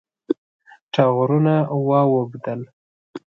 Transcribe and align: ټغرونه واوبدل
ټغرونه 0.93 1.55
واوبدل 1.89 2.61